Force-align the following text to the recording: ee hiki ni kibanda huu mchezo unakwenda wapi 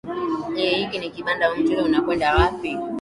ee 0.57 0.77
hiki 0.79 0.99
ni 0.99 1.09
kibanda 1.09 1.47
huu 1.49 1.55
mchezo 1.63 1.83
unakwenda 1.83 2.35
wapi 2.35 2.77